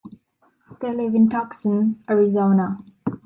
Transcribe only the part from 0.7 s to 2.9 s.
They live in Tucson, Arizona.